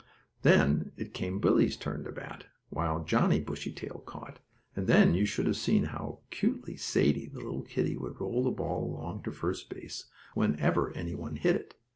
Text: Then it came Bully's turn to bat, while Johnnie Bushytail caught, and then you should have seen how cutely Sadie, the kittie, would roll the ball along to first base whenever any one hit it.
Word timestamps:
Then 0.41 0.93
it 0.97 1.13
came 1.13 1.37
Bully's 1.37 1.77
turn 1.77 2.05
to 2.05 2.11
bat, 2.11 2.47
while 2.71 3.03
Johnnie 3.03 3.39
Bushytail 3.39 4.01
caught, 4.07 4.39
and 4.75 4.87
then 4.87 5.13
you 5.13 5.27
should 5.27 5.45
have 5.45 5.57
seen 5.57 5.83
how 5.83 6.21
cutely 6.31 6.75
Sadie, 6.75 7.27
the 7.27 7.63
kittie, 7.69 7.97
would 7.97 8.19
roll 8.19 8.43
the 8.43 8.49
ball 8.49 8.83
along 8.95 9.21
to 9.25 9.31
first 9.31 9.69
base 9.69 10.05
whenever 10.33 10.89
any 10.93 11.13
one 11.13 11.35
hit 11.35 11.55
it. 11.55 11.75